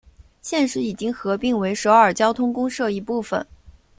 [0.41, 3.45] 现时已经合并为首尔交通公社一部分。